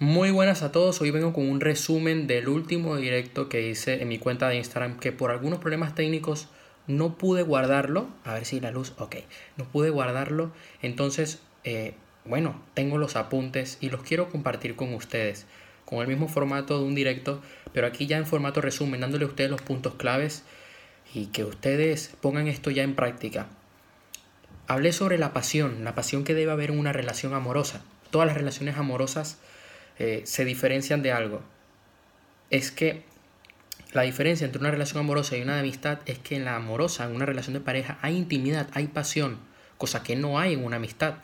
Muy 0.00 0.30
buenas 0.30 0.62
a 0.62 0.70
todos, 0.70 1.00
hoy 1.00 1.10
vengo 1.10 1.32
con 1.32 1.50
un 1.50 1.60
resumen 1.60 2.28
del 2.28 2.48
último 2.48 2.94
directo 2.94 3.48
que 3.48 3.68
hice 3.68 4.00
en 4.00 4.06
mi 4.06 4.20
cuenta 4.20 4.48
de 4.48 4.54
Instagram 4.54 5.00
que 5.00 5.10
por 5.10 5.32
algunos 5.32 5.58
problemas 5.58 5.96
técnicos 5.96 6.46
no 6.86 7.18
pude 7.18 7.42
guardarlo. 7.42 8.06
A 8.24 8.34
ver 8.34 8.44
si 8.44 8.60
la 8.60 8.70
luz, 8.70 8.92
ok, 8.98 9.16
no 9.56 9.64
pude 9.64 9.90
guardarlo. 9.90 10.52
Entonces, 10.82 11.40
eh, 11.64 11.94
bueno, 12.24 12.62
tengo 12.74 12.96
los 12.96 13.16
apuntes 13.16 13.76
y 13.80 13.90
los 13.90 14.04
quiero 14.04 14.28
compartir 14.28 14.76
con 14.76 14.94
ustedes 14.94 15.46
con 15.84 15.98
el 15.98 16.06
mismo 16.06 16.28
formato 16.28 16.78
de 16.78 16.84
un 16.84 16.94
directo, 16.94 17.42
pero 17.72 17.88
aquí 17.88 18.06
ya 18.06 18.18
en 18.18 18.26
formato 18.26 18.60
resumen, 18.60 19.00
dándole 19.00 19.24
a 19.24 19.28
ustedes 19.28 19.50
los 19.50 19.62
puntos 19.62 19.94
claves 19.94 20.44
y 21.12 21.26
que 21.26 21.42
ustedes 21.42 22.14
pongan 22.20 22.46
esto 22.46 22.70
ya 22.70 22.84
en 22.84 22.94
práctica. 22.94 23.48
Hablé 24.68 24.92
sobre 24.92 25.18
la 25.18 25.32
pasión, 25.32 25.82
la 25.82 25.96
pasión 25.96 26.22
que 26.22 26.34
debe 26.34 26.52
haber 26.52 26.70
en 26.70 26.78
una 26.78 26.92
relación 26.92 27.34
amorosa. 27.34 27.82
Todas 28.10 28.28
las 28.28 28.36
relaciones 28.36 28.76
amorosas 28.76 29.38
eh, 29.98 30.22
se 30.24 30.44
diferencian 30.44 31.02
de 31.02 31.12
algo. 31.12 31.42
Es 32.50 32.70
que 32.70 33.02
la 33.92 34.02
diferencia 34.02 34.44
entre 34.44 34.60
una 34.60 34.70
relación 34.70 35.00
amorosa 35.00 35.36
y 35.36 35.42
una 35.42 35.54
de 35.54 35.60
amistad 35.60 36.00
es 36.06 36.18
que 36.18 36.36
en 36.36 36.44
la 36.44 36.56
amorosa, 36.56 37.04
en 37.04 37.16
una 37.16 37.26
relación 37.26 37.54
de 37.54 37.60
pareja, 37.60 37.98
hay 38.02 38.16
intimidad, 38.16 38.68
hay 38.72 38.88
pasión, 38.88 39.38
cosa 39.76 40.02
que 40.02 40.14
no 40.14 40.38
hay 40.38 40.54
en 40.54 40.64
una 40.64 40.76
amistad. 40.76 41.14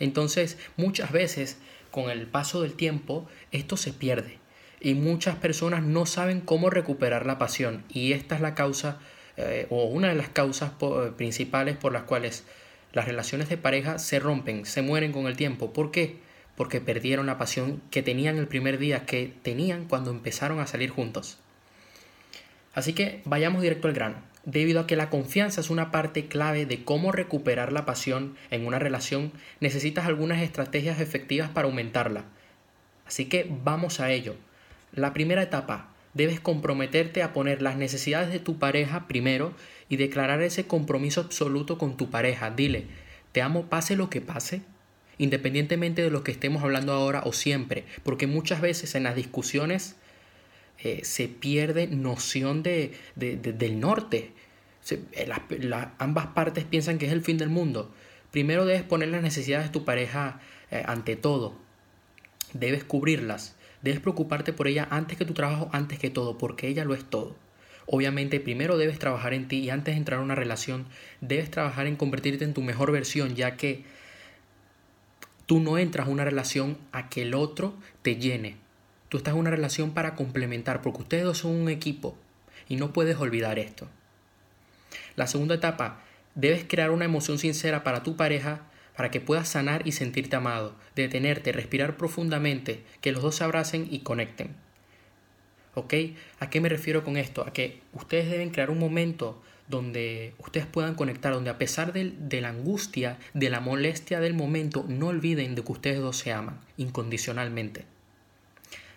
Entonces, 0.00 0.58
muchas 0.76 1.12
veces, 1.12 1.58
con 1.90 2.10
el 2.10 2.26
paso 2.26 2.62
del 2.62 2.74
tiempo, 2.74 3.28
esto 3.52 3.76
se 3.76 3.92
pierde. 3.92 4.38
Y 4.80 4.94
muchas 4.94 5.36
personas 5.36 5.84
no 5.84 6.06
saben 6.06 6.40
cómo 6.40 6.70
recuperar 6.70 7.24
la 7.24 7.38
pasión. 7.38 7.84
Y 7.88 8.12
esta 8.12 8.34
es 8.34 8.40
la 8.40 8.56
causa, 8.56 8.98
eh, 9.36 9.68
o 9.70 9.84
una 9.84 10.08
de 10.08 10.16
las 10.16 10.28
causas 10.28 10.72
principales 11.16 11.76
por 11.76 11.92
las 11.92 12.02
cuales 12.02 12.44
las 12.92 13.06
relaciones 13.06 13.48
de 13.48 13.58
pareja 13.58 14.00
se 14.00 14.18
rompen, 14.18 14.66
se 14.66 14.82
mueren 14.82 15.12
con 15.12 15.26
el 15.26 15.36
tiempo. 15.36 15.72
¿Por 15.72 15.92
qué? 15.92 16.18
Porque 16.56 16.80
perdieron 16.80 17.26
la 17.26 17.38
pasión 17.38 17.82
que 17.90 18.02
tenían 18.02 18.38
el 18.38 18.48
primer 18.48 18.78
día, 18.78 19.06
que 19.06 19.32
tenían 19.42 19.86
cuando 19.86 20.10
empezaron 20.10 20.60
a 20.60 20.66
salir 20.66 20.90
juntos. 20.90 21.38
Así 22.74 22.92
que 22.92 23.20
vayamos 23.24 23.62
directo 23.62 23.88
al 23.88 23.94
grano. 23.94 24.16
Debido 24.44 24.80
a 24.80 24.86
que 24.86 24.96
la 24.96 25.08
confianza 25.08 25.60
es 25.60 25.70
una 25.70 25.92
parte 25.92 26.26
clave 26.26 26.66
de 26.66 26.84
cómo 26.84 27.12
recuperar 27.12 27.72
la 27.72 27.84
pasión 27.84 28.36
en 28.50 28.66
una 28.66 28.78
relación, 28.78 29.32
necesitas 29.60 30.06
algunas 30.06 30.42
estrategias 30.42 31.00
efectivas 31.00 31.48
para 31.50 31.68
aumentarla. 31.68 32.24
Así 33.06 33.26
que 33.26 33.46
vamos 33.62 34.00
a 34.00 34.10
ello. 34.10 34.34
La 34.92 35.12
primera 35.12 35.42
etapa, 35.42 35.88
debes 36.14 36.40
comprometerte 36.40 37.22
a 37.22 37.32
poner 37.32 37.62
las 37.62 37.76
necesidades 37.76 38.32
de 38.32 38.40
tu 38.40 38.58
pareja 38.58 39.06
primero 39.06 39.54
y 39.88 39.96
declarar 39.96 40.42
ese 40.42 40.66
compromiso 40.66 41.20
absoluto 41.20 41.78
con 41.78 41.96
tu 41.96 42.10
pareja. 42.10 42.50
Dile, 42.50 42.86
te 43.32 43.42
amo 43.42 43.66
pase 43.66 43.96
lo 43.96 44.10
que 44.10 44.20
pase, 44.20 44.62
independientemente 45.18 46.02
de 46.02 46.10
lo 46.10 46.24
que 46.24 46.32
estemos 46.32 46.62
hablando 46.62 46.92
ahora 46.92 47.22
o 47.24 47.32
siempre, 47.32 47.84
porque 48.02 48.26
muchas 48.26 48.60
veces 48.60 48.94
en 48.94 49.04
las 49.04 49.16
discusiones 49.16 49.96
eh, 50.78 51.00
se 51.04 51.28
pierde 51.28 51.86
noción 51.86 52.62
de, 52.62 52.96
del 53.14 53.78
norte. 53.78 54.32
Eh, 54.90 55.30
ambas 55.98 56.26
partes 56.28 56.64
piensan 56.64 56.98
que 56.98 57.06
es 57.06 57.12
el 57.12 57.22
fin 57.22 57.38
del 57.38 57.50
mundo. 57.50 57.94
Primero 58.32 58.64
debes 58.64 58.82
poner 58.82 59.08
las 59.08 59.22
necesidades 59.22 59.68
de 59.68 59.72
tu 59.72 59.84
pareja 59.84 60.40
eh, 60.70 60.82
ante 60.86 61.16
todo. 61.16 61.54
Debes 62.52 62.82
cubrirlas. 62.82 63.54
Debes 63.82 64.00
preocuparte 64.00 64.52
por 64.52 64.68
ella 64.68 64.88
antes 64.90 65.18
que 65.18 65.24
tu 65.24 65.34
trabajo, 65.34 65.68
antes 65.72 65.98
que 65.98 66.10
todo, 66.10 66.38
porque 66.38 66.68
ella 66.68 66.84
lo 66.84 66.94
es 66.94 67.04
todo. 67.04 67.36
Obviamente 67.86 68.40
primero 68.40 68.78
debes 68.78 68.98
trabajar 68.98 69.34
en 69.34 69.48
ti 69.48 69.58
y 69.58 69.70
antes 69.70 69.94
de 69.94 69.98
entrar 69.98 70.20
a 70.20 70.22
una 70.22 70.34
relación 70.34 70.86
debes 71.20 71.50
trabajar 71.50 71.86
en 71.86 71.96
convertirte 71.96 72.44
en 72.44 72.54
tu 72.54 72.62
mejor 72.62 72.92
versión, 72.92 73.34
ya 73.34 73.56
que 73.56 73.84
Tú 75.46 75.60
no 75.60 75.78
entras 75.78 76.06
a 76.06 76.10
una 76.10 76.24
relación 76.24 76.78
a 76.92 77.08
que 77.08 77.22
el 77.22 77.34
otro 77.34 77.74
te 78.02 78.16
llene. 78.16 78.56
Tú 79.08 79.18
estás 79.18 79.34
en 79.34 79.40
una 79.40 79.50
relación 79.50 79.92
para 79.92 80.14
complementar, 80.14 80.82
porque 80.82 81.02
ustedes 81.02 81.24
dos 81.24 81.38
son 81.38 81.52
un 81.52 81.68
equipo 81.68 82.16
y 82.68 82.76
no 82.76 82.92
puedes 82.92 83.16
olvidar 83.16 83.58
esto. 83.58 83.88
La 85.16 85.26
segunda 85.26 85.56
etapa, 85.56 86.00
debes 86.34 86.64
crear 86.66 86.90
una 86.90 87.04
emoción 87.04 87.38
sincera 87.38 87.84
para 87.84 88.02
tu 88.02 88.16
pareja 88.16 88.62
para 88.96 89.10
que 89.10 89.20
puedas 89.20 89.48
sanar 89.48 89.86
y 89.86 89.92
sentirte 89.92 90.36
amado, 90.36 90.74
detenerte, 90.94 91.52
respirar 91.52 91.96
profundamente, 91.96 92.82
que 93.00 93.12
los 93.12 93.22
dos 93.22 93.36
se 93.36 93.44
abracen 93.44 93.88
y 93.90 94.00
conecten. 94.00 94.54
¿Ok? 95.74 95.94
¿A 96.38 96.50
qué 96.50 96.60
me 96.60 96.68
refiero 96.68 97.02
con 97.02 97.16
esto? 97.16 97.44
A 97.46 97.52
que 97.52 97.80
ustedes 97.94 98.30
deben 98.30 98.50
crear 98.50 98.70
un 98.70 98.78
momento 98.78 99.42
donde 99.68 100.34
ustedes 100.38 100.66
puedan 100.66 100.94
conectar, 100.94 101.32
donde 101.32 101.50
a 101.50 101.58
pesar 101.58 101.92
de, 101.92 102.12
de, 102.18 102.40
la 102.40 102.50
angustia, 102.50 103.18
de 103.34 103.50
la 103.50 103.60
molestia 103.60 104.20
del 104.20 104.34
momento, 104.34 104.84
no 104.88 105.08
olviden 105.08 105.54
de 105.54 105.62
que 105.62 105.72
ustedes 105.72 106.00
dos 106.00 106.16
se 106.16 106.32
aman 106.32 106.60
incondicionalmente. 106.76 107.86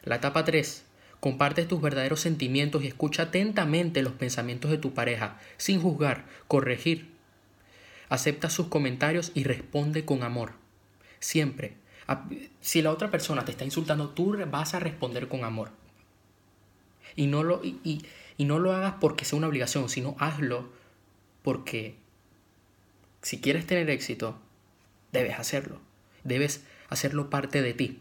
La 0.03 0.15
etapa 0.17 0.45
3. 0.45 0.85
Comparte 1.19 1.65
tus 1.65 1.81
verdaderos 1.81 2.19
sentimientos 2.19 2.83
y 2.83 2.87
escucha 2.87 3.23
atentamente 3.23 4.03
los 4.03 4.13
pensamientos 4.13 4.69
de 4.69 4.77
tu 4.77 4.93
pareja, 4.93 5.39
sin 5.57 5.81
juzgar, 5.81 6.25
corregir. 6.47 7.09
Acepta 8.09 8.51
sus 8.51 8.67
comentarios 8.67 9.31
y 9.33 9.43
responde 9.43 10.05
con 10.05 10.21
amor. 10.21 10.53
Siempre. 11.19 11.77
Si 12.61 12.83
la 12.83 12.91
otra 12.91 13.09
persona 13.09 13.45
te 13.45 13.51
está 13.51 13.65
insultando, 13.65 14.09
tú 14.09 14.37
vas 14.51 14.75
a 14.75 14.79
responder 14.79 15.27
con 15.27 15.43
amor. 15.43 15.71
Y 17.15 17.25
no 17.25 17.43
lo... 17.43 17.63
y, 17.63 18.05
no 18.43 18.59
lo 18.59 18.73
hagas 18.73 18.95
porque 18.99 19.23
sea 19.23 19.37
una 19.37 19.47
obligación, 19.47 19.87
sino 19.87 20.15
hazlo 20.19 20.69
porque 21.41 21.95
si 23.21 23.39
quieres 23.39 23.65
tener 23.65 23.89
éxito, 23.89 24.37
debes 25.13 25.39
hacerlo. 25.39 25.79
Debes 26.23 26.63
hacerlo 26.89 27.29
parte 27.29 27.61
de 27.61 27.73
ti. 27.73 27.99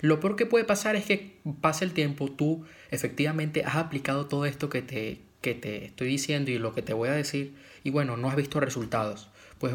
Lo 0.00 0.20
peor 0.20 0.36
que 0.36 0.46
puede 0.46 0.64
pasar 0.64 0.96
es 0.96 1.04
que 1.04 1.38
pase 1.60 1.84
el 1.84 1.92
tiempo, 1.92 2.30
tú 2.30 2.64
efectivamente 2.90 3.64
has 3.64 3.76
aplicado 3.76 4.26
todo 4.26 4.46
esto 4.46 4.68
que 4.68 4.82
te, 4.82 5.20
que 5.40 5.54
te 5.54 5.86
estoy 5.86 6.08
diciendo 6.08 6.50
y 6.50 6.58
lo 6.58 6.74
que 6.74 6.82
te 6.82 6.92
voy 6.92 7.08
a 7.08 7.12
decir, 7.12 7.54
y 7.84 7.90
bueno, 7.90 8.16
no 8.16 8.28
has 8.28 8.36
visto 8.36 8.60
resultados. 8.60 9.28
Pues 9.58 9.74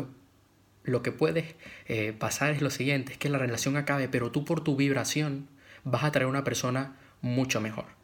lo 0.84 1.04
que 1.04 1.12
puede 1.12 1.56
eh, 1.88 2.14
pasar 2.18 2.52
es 2.52 2.62
lo 2.62 2.70
siguiente, 2.70 3.14
es 3.14 3.18
que 3.18 3.30
la 3.30 3.38
relación 3.38 3.76
acabe, 3.76 4.08
pero 4.08 4.32
tú 4.32 4.46
por 4.46 4.64
tu 4.64 4.76
vibración 4.76 5.48
vas 5.84 6.04
a 6.04 6.12
traer 6.12 6.28
una 6.28 6.44
persona 6.44 6.96
mucho 7.22 7.60
mejor 7.60 7.97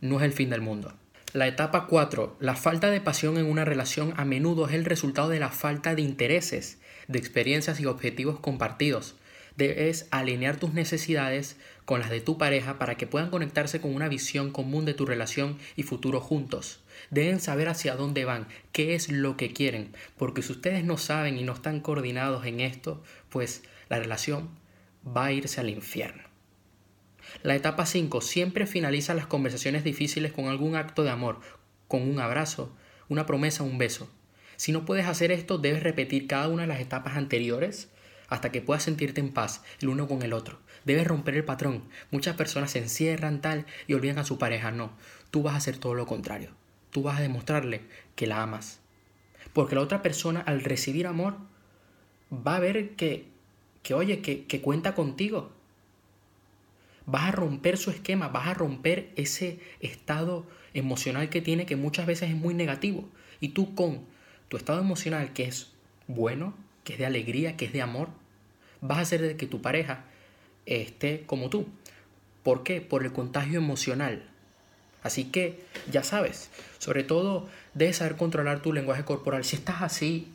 no 0.00 0.18
es 0.18 0.24
el 0.24 0.32
fin 0.32 0.50
del 0.50 0.60
mundo. 0.60 0.92
La 1.32 1.46
etapa 1.46 1.86
4. 1.86 2.36
La 2.40 2.54
falta 2.54 2.90
de 2.90 3.00
pasión 3.00 3.36
en 3.36 3.46
una 3.46 3.64
relación 3.64 4.14
a 4.16 4.24
menudo 4.24 4.68
es 4.68 4.74
el 4.74 4.84
resultado 4.84 5.28
de 5.28 5.40
la 5.40 5.50
falta 5.50 5.94
de 5.94 6.02
intereses, 6.02 6.78
de 7.08 7.18
experiencias 7.18 7.80
y 7.80 7.86
objetivos 7.86 8.40
compartidos. 8.40 9.16
Debes 9.56 10.06
alinear 10.10 10.56
tus 10.56 10.74
necesidades 10.74 11.56
con 11.84 12.00
las 12.00 12.10
de 12.10 12.20
tu 12.20 12.36
pareja 12.36 12.78
para 12.78 12.96
que 12.96 13.06
puedan 13.06 13.30
conectarse 13.30 13.80
con 13.80 13.94
una 13.94 14.08
visión 14.08 14.50
común 14.50 14.84
de 14.84 14.94
tu 14.94 15.06
relación 15.06 15.58
y 15.76 15.82
futuro 15.82 16.20
juntos. 16.20 16.80
Deben 17.10 17.40
saber 17.40 17.68
hacia 17.68 17.96
dónde 17.96 18.24
van, 18.24 18.48
qué 18.72 18.94
es 18.94 19.10
lo 19.10 19.36
que 19.36 19.52
quieren, 19.52 19.92
porque 20.16 20.42
si 20.42 20.52
ustedes 20.52 20.84
no 20.84 20.98
saben 20.98 21.38
y 21.38 21.42
no 21.42 21.54
están 21.54 21.80
coordinados 21.80 22.44
en 22.46 22.60
esto, 22.60 23.02
pues 23.30 23.62
la 23.88 23.98
relación 23.98 24.48
va 25.06 25.26
a 25.26 25.32
irse 25.32 25.60
al 25.60 25.70
infierno. 25.70 26.25
La 27.42 27.54
etapa 27.54 27.86
5 27.86 28.20
siempre 28.20 28.66
finaliza 28.66 29.14
las 29.14 29.26
conversaciones 29.26 29.84
difíciles 29.84 30.32
con 30.32 30.46
algún 30.46 30.76
acto 30.76 31.02
de 31.02 31.10
amor, 31.10 31.40
con 31.88 32.02
un 32.02 32.20
abrazo, 32.20 32.74
una 33.08 33.26
promesa, 33.26 33.62
un 33.62 33.78
beso. 33.78 34.08
Si 34.56 34.72
no 34.72 34.84
puedes 34.84 35.06
hacer 35.06 35.32
esto, 35.32 35.58
debes 35.58 35.82
repetir 35.82 36.26
cada 36.26 36.48
una 36.48 36.62
de 36.62 36.68
las 36.68 36.80
etapas 36.80 37.16
anteriores 37.16 37.90
hasta 38.28 38.50
que 38.50 38.62
puedas 38.62 38.82
sentirte 38.82 39.20
en 39.20 39.32
paz 39.32 39.62
el 39.80 39.88
uno 39.88 40.08
con 40.08 40.22
el 40.22 40.32
otro. 40.32 40.58
Debes 40.84 41.06
romper 41.06 41.34
el 41.34 41.44
patrón. 41.44 41.84
Muchas 42.10 42.36
personas 42.36 42.70
se 42.70 42.78
encierran 42.78 43.40
tal 43.40 43.66
y 43.86 43.94
olvidan 43.94 44.18
a 44.18 44.24
su 44.24 44.38
pareja. 44.38 44.70
No, 44.70 44.92
tú 45.30 45.42
vas 45.42 45.54
a 45.54 45.58
hacer 45.58 45.78
todo 45.78 45.94
lo 45.94 46.06
contrario. 46.06 46.50
Tú 46.90 47.02
vas 47.02 47.18
a 47.18 47.22
demostrarle 47.22 47.82
que 48.14 48.26
la 48.26 48.42
amas. 48.42 48.80
Porque 49.52 49.74
la 49.74 49.80
otra 49.80 50.02
persona 50.02 50.40
al 50.40 50.62
recibir 50.62 51.06
amor 51.06 51.36
va 52.32 52.56
a 52.56 52.60
ver 52.60 52.90
que, 52.90 53.28
que 53.82 53.94
oye, 53.94 54.20
que, 54.20 54.46
que 54.46 54.60
cuenta 54.60 54.94
contigo, 54.94 55.52
vas 57.06 57.28
a 57.28 57.32
romper 57.32 57.78
su 57.78 57.90
esquema, 57.90 58.28
vas 58.28 58.48
a 58.48 58.54
romper 58.54 59.10
ese 59.16 59.60
estado 59.80 60.46
emocional 60.74 61.30
que 61.30 61.40
tiene 61.40 61.64
que 61.64 61.76
muchas 61.76 62.06
veces 62.06 62.30
es 62.30 62.36
muy 62.36 62.52
negativo. 62.52 63.08
Y 63.40 63.50
tú 63.50 63.74
con 63.74 64.04
tu 64.48 64.56
estado 64.56 64.80
emocional 64.80 65.32
que 65.32 65.44
es 65.44 65.72
bueno, 66.08 66.54
que 66.84 66.94
es 66.94 66.98
de 66.98 67.06
alegría, 67.06 67.56
que 67.56 67.66
es 67.66 67.72
de 67.72 67.82
amor, 67.82 68.08
vas 68.80 68.98
a 68.98 69.02
hacer 69.02 69.22
de 69.22 69.36
que 69.36 69.46
tu 69.46 69.62
pareja 69.62 70.04
esté 70.66 71.24
como 71.26 71.48
tú. 71.48 71.66
¿Por 72.42 72.62
qué? 72.62 72.80
Por 72.80 73.04
el 73.04 73.12
contagio 73.12 73.58
emocional. 73.58 74.28
Así 75.02 75.24
que 75.24 75.60
ya 75.90 76.02
sabes, 76.02 76.50
sobre 76.78 77.04
todo 77.04 77.48
debes 77.74 77.98
saber 77.98 78.16
controlar 78.16 78.60
tu 78.60 78.72
lenguaje 78.72 79.04
corporal. 79.04 79.44
Si 79.44 79.56
estás 79.56 79.82
así, 79.82 80.32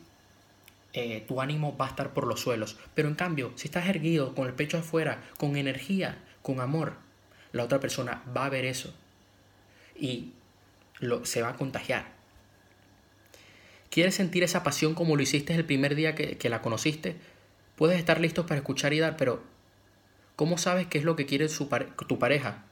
eh, 0.94 1.24
tu 1.26 1.40
ánimo 1.40 1.76
va 1.76 1.86
a 1.86 1.90
estar 1.90 2.14
por 2.14 2.26
los 2.26 2.40
suelos. 2.40 2.78
Pero 2.94 3.08
en 3.08 3.14
cambio, 3.14 3.52
si 3.56 3.68
estás 3.68 3.88
erguido, 3.88 4.34
con 4.34 4.46
el 4.46 4.54
pecho 4.54 4.78
afuera, 4.78 5.22
con 5.38 5.56
energía, 5.56 6.18
con 6.42 6.60
amor, 6.60 6.94
la 7.52 7.64
otra 7.64 7.80
persona 7.80 8.22
va 8.36 8.46
a 8.46 8.50
ver 8.50 8.64
eso 8.64 8.94
y 9.96 10.32
lo, 11.00 11.24
se 11.24 11.42
va 11.42 11.50
a 11.50 11.56
contagiar. 11.56 12.06
¿Quieres 13.90 14.14
sentir 14.14 14.42
esa 14.42 14.62
pasión 14.62 14.94
como 14.94 15.16
lo 15.16 15.22
hiciste 15.22 15.54
el 15.54 15.64
primer 15.64 15.94
día 15.94 16.14
que, 16.14 16.48
la 16.48 16.62
conociste? 16.62 17.16
Puedes 17.76 17.98
estar 17.98 18.20
listo 18.20 18.46
para 18.46 18.56
escuchar 18.56 18.92
y 18.92 19.00
dar, 19.00 19.16
pero 19.16 19.42
¿Cómo 20.36 20.56
sabes 20.56 20.86
qué 20.86 20.98
es 20.98 21.04
lo 21.04 21.14
que 21.14 21.26
quiere 21.26 21.46
tu 21.48 22.18
pareja? 22.18 22.64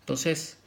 Entonces, 0.00 0.58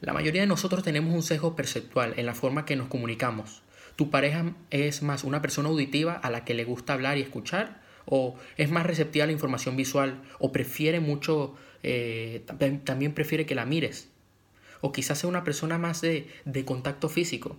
la 0.00 0.12
mayoría 0.12 0.42
de 0.42 0.46
nosotros 0.46 0.84
tenemos 0.84 1.14
un 1.14 1.22
sesgo 1.22 1.56
perceptual 1.56 2.14
en 2.16 2.26
la 2.26 2.34
forma 2.34 2.64
que 2.66 2.76
nos 2.76 2.88
comunicamos. 2.88 3.62
¿Tu 3.96 4.10
pareja 4.10 4.52
es 4.70 5.02
más 5.02 5.24
una 5.24 5.40
persona 5.40 5.68
auditiva 5.68 6.12
a 6.12 6.30
la 6.30 6.44
que 6.44 6.54
le 6.54 6.64
gusta 6.64 6.92
hablar 6.92 7.18
y 7.18 7.22
escuchar? 7.22 7.80
¿O 8.04 8.36
es 8.56 8.70
más 8.70 8.86
receptiva 8.86 9.24
a 9.24 9.26
la 9.26 9.32
información 9.32 9.74
visual? 9.74 10.22
¿O 10.38 10.52
prefiere 10.52 11.00
mucho, 11.00 11.56
eh, 11.82 12.44
también 12.84 13.14
prefiere 13.14 13.46
que 13.46 13.54
la 13.54 13.66
mires? 13.66 14.08
¿O 14.80 14.92
quizás 14.92 15.18
sea 15.18 15.28
una 15.28 15.44
persona 15.44 15.78
más 15.78 16.00
de, 16.00 16.28
de 16.44 16.64
contacto 16.64 17.08
físico? 17.08 17.56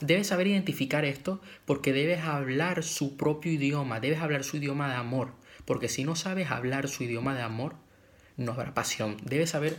Debes 0.00 0.28
saber 0.28 0.46
identificar 0.46 1.04
esto 1.04 1.40
porque 1.64 1.92
debes 1.92 2.20
hablar 2.20 2.82
su 2.82 3.16
propio 3.16 3.52
idioma, 3.52 4.00
debes 4.00 4.20
hablar 4.20 4.44
su 4.44 4.56
idioma 4.56 4.88
de 4.88 4.94
amor. 4.94 5.32
Porque 5.64 5.88
si 5.88 6.04
no 6.04 6.16
sabes 6.16 6.50
hablar 6.50 6.88
su 6.88 7.04
idioma 7.04 7.34
de 7.34 7.42
amor, 7.42 7.76
no 8.36 8.52
habrá 8.52 8.74
pasión. 8.74 9.16
Debes 9.22 9.50
saber 9.50 9.76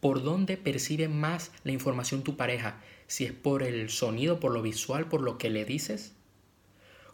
por 0.00 0.22
dónde 0.22 0.56
percibe 0.56 1.08
más 1.08 1.52
la 1.64 1.72
información 1.72 2.22
tu 2.22 2.36
pareja. 2.36 2.80
Si 3.06 3.24
es 3.24 3.32
por 3.32 3.62
el 3.62 3.90
sonido, 3.90 4.40
por 4.40 4.52
lo 4.52 4.62
visual, 4.62 5.08
por 5.08 5.20
lo 5.20 5.38
que 5.38 5.50
le 5.50 5.64
dices, 5.64 6.14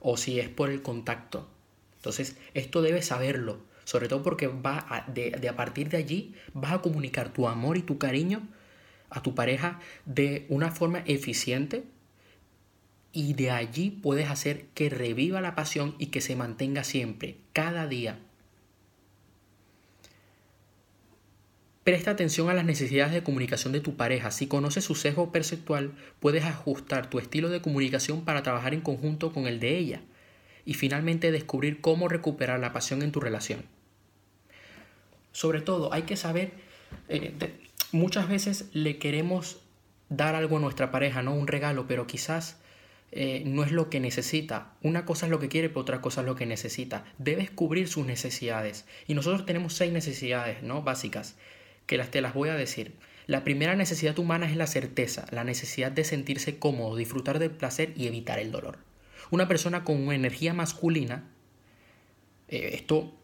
o 0.00 0.16
si 0.16 0.40
es 0.40 0.48
por 0.48 0.70
el 0.70 0.82
contacto. 0.82 1.48
Entonces, 1.96 2.36
esto 2.54 2.82
debes 2.82 3.06
saberlo. 3.06 3.60
Sobre 3.84 4.08
todo 4.08 4.22
porque 4.22 4.46
va 4.46 5.04
de, 5.08 5.30
de 5.32 5.48
a 5.48 5.56
partir 5.56 5.88
de 5.88 5.96
allí 5.96 6.34
vas 6.54 6.72
a 6.72 6.78
comunicar 6.80 7.32
tu 7.32 7.48
amor 7.48 7.76
y 7.76 7.82
tu 7.82 7.98
cariño 7.98 8.48
a 9.10 9.22
tu 9.22 9.34
pareja 9.34 9.80
de 10.06 10.46
una 10.48 10.70
forma 10.70 11.02
eficiente 11.06 11.84
y 13.12 13.34
de 13.34 13.50
allí 13.50 13.90
puedes 13.90 14.30
hacer 14.30 14.66
que 14.74 14.88
reviva 14.88 15.40
la 15.40 15.54
pasión 15.54 15.94
y 15.98 16.06
que 16.06 16.20
se 16.20 16.34
mantenga 16.34 16.82
siempre, 16.82 17.36
cada 17.52 17.86
día. 17.86 18.18
Presta 21.84 22.12
atención 22.12 22.48
a 22.48 22.54
las 22.54 22.64
necesidades 22.64 23.12
de 23.12 23.24
comunicación 23.24 23.72
de 23.72 23.80
tu 23.80 23.96
pareja. 23.96 24.30
Si 24.30 24.46
conoces 24.46 24.84
su 24.84 24.94
sesgo 24.94 25.32
perceptual, 25.32 25.92
puedes 26.20 26.44
ajustar 26.44 27.10
tu 27.10 27.18
estilo 27.18 27.48
de 27.48 27.60
comunicación 27.60 28.24
para 28.24 28.42
trabajar 28.42 28.72
en 28.72 28.80
conjunto 28.80 29.32
con 29.32 29.46
el 29.46 29.58
de 29.58 29.78
ella. 29.78 30.00
Y 30.64 30.74
finalmente 30.74 31.32
descubrir 31.32 31.80
cómo 31.80 32.08
recuperar 32.08 32.60
la 32.60 32.72
pasión 32.72 33.02
en 33.02 33.12
tu 33.12 33.20
relación. 33.20 33.64
Sobre 35.32 35.60
todo, 35.60 35.92
hay 35.92 36.02
que 36.02 36.16
saber, 36.16 36.52
eh, 37.08 37.32
muchas 37.90 38.28
veces 38.28 38.66
le 38.72 38.98
queremos 38.98 39.60
dar 40.08 40.34
algo 40.34 40.58
a 40.58 40.60
nuestra 40.60 40.90
pareja, 40.90 41.22
¿no? 41.22 41.34
Un 41.34 41.46
regalo, 41.46 41.86
pero 41.86 42.06
quizás 42.06 42.58
eh, 43.12 43.42
no 43.44 43.62
es 43.62 43.72
lo 43.72 43.90
que 43.90 44.00
necesita. 44.00 44.72
Una 44.82 45.04
cosa 45.04 45.26
es 45.26 45.30
lo 45.30 45.38
que 45.38 45.48
quiere, 45.48 45.68
pero 45.68 45.82
otra 45.82 46.00
cosa 46.00 46.22
es 46.22 46.26
lo 46.26 46.34
que 46.34 46.46
necesita. 46.46 47.04
Debes 47.18 47.50
cubrir 47.50 47.88
sus 47.88 48.06
necesidades. 48.06 48.86
Y 49.06 49.14
nosotros 49.14 49.46
tenemos 49.46 49.74
seis 49.74 49.92
necesidades, 49.92 50.62
¿no? 50.62 50.82
Básicas, 50.82 51.36
que 51.86 51.98
las 51.98 52.10
te 52.10 52.20
las 52.20 52.34
voy 52.34 52.48
a 52.48 52.54
decir. 52.54 52.94
La 53.26 53.44
primera 53.44 53.76
necesidad 53.76 54.18
humana 54.18 54.50
es 54.50 54.56
la 54.56 54.66
certeza, 54.66 55.26
la 55.30 55.44
necesidad 55.44 55.92
de 55.92 56.04
sentirse 56.04 56.58
cómodo, 56.58 56.96
disfrutar 56.96 57.38
del 57.38 57.50
placer 57.50 57.92
y 57.96 58.06
evitar 58.06 58.38
el 58.38 58.50
dolor. 58.50 58.78
Una 59.32 59.48
persona 59.48 59.82
con 59.82 60.12
energía 60.12 60.52
masculina, 60.52 61.24
eh, 62.48 62.72
esto, 62.74 63.14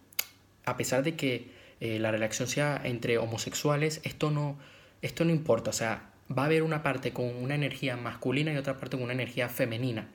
a 0.65 0.79
pesar 0.79 1.03
de 1.03 1.17
que 1.17 1.51
eh, 1.81 1.99
la 1.99 2.11
relación 2.11 2.49
sea 2.49 2.81
entre 2.83 3.19
homosexuales, 3.19 4.01
esto 4.05 4.31
no, 4.31 4.57
esto 5.03 5.27
no 5.27 5.33
importa. 5.33 5.69
O 5.69 5.75
sea, 5.75 6.09
va 6.33 6.45
a 6.45 6.47
haber 6.47 6.63
una 6.63 6.83
parte 6.83 7.13
con 7.13 7.27
una 7.37 7.55
energía 7.55 7.99
masculina 7.99 8.55
y 8.55 8.57
otra 8.57 8.79
parte 8.79 8.97
con 8.97 9.05
una 9.05 9.13
energía 9.13 9.51
femenina. 9.51 10.09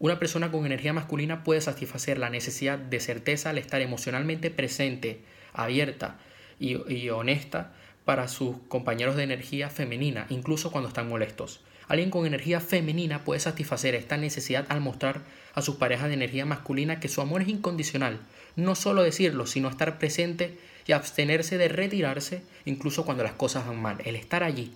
Una 0.00 0.18
persona 0.18 0.52
con 0.52 0.66
energía 0.66 0.92
masculina 0.92 1.44
puede 1.44 1.62
satisfacer 1.62 2.18
la 2.18 2.28
necesidad 2.28 2.78
de 2.78 3.00
certeza 3.00 3.48
al 3.48 3.56
estar 3.56 3.80
emocionalmente 3.80 4.50
presente, 4.50 5.22
abierta 5.54 6.18
y, 6.58 7.08
honesta 7.08 7.72
para 8.04 8.28
sus 8.28 8.58
compañeros 8.68 9.16
de 9.16 9.22
energía 9.22 9.70
femenina, 9.70 10.26
incluso 10.28 10.70
cuando 10.70 10.88
están 10.88 11.08
molestos. 11.08 11.62
Alguien 11.90 12.10
con 12.10 12.24
energía 12.24 12.60
femenina 12.60 13.24
puede 13.24 13.40
satisfacer 13.40 13.96
esta 13.96 14.16
necesidad 14.16 14.64
al 14.68 14.80
mostrar 14.80 15.22
a 15.54 15.60
sus 15.60 15.74
parejas 15.74 16.06
de 16.06 16.14
energía 16.14 16.46
masculina 16.46 17.00
que 17.00 17.08
su 17.08 17.20
amor 17.20 17.42
es 17.42 17.48
incondicional. 17.48 18.20
No 18.54 18.76
solo 18.76 19.02
decirlo, 19.02 19.44
sino 19.44 19.68
estar 19.68 19.98
presente 19.98 20.56
y 20.86 20.92
abstenerse 20.92 21.58
de 21.58 21.66
retirarse 21.66 22.44
incluso 22.64 23.04
cuando 23.04 23.24
las 23.24 23.32
cosas 23.32 23.66
van 23.66 23.82
mal. 23.82 23.96
El 24.04 24.14
estar 24.14 24.44
allí, 24.44 24.72